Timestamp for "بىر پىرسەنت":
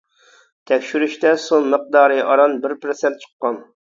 2.65-3.23